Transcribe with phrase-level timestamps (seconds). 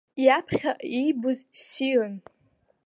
[0.25, 2.15] Иаԥхьаҟа иибоз ссирын.